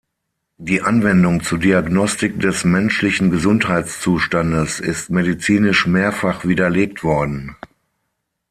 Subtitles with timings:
[0.57, 7.55] Die Anwendung zur Diagnostik des menschlichen Gesundheitszustandes ist medizinisch mehrfach widerlegt worden.